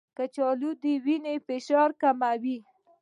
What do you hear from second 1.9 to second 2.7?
کموي.